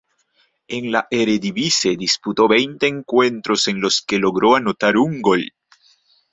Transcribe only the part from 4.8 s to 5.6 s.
un gol.